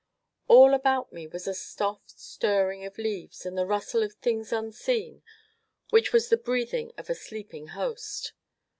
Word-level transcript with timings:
All 0.47 0.73
about 0.73 1.13
me 1.13 1.27
was 1.27 1.45
a 1.47 1.53
soft 1.53 2.19
stirring 2.19 2.83
of 2.85 2.97
leaves, 2.97 3.45
and 3.45 3.55
the 3.55 3.67
rustle 3.67 4.01
of 4.01 4.13
things 4.13 4.51
unseen, 4.51 5.21
which 5.91 6.11
was 6.11 6.23
as 6.23 6.29
the 6.31 6.37
breathing 6.37 6.91
of 6.97 7.07
a 7.11 7.13
sleeping 7.13 7.67
host. 7.67 8.33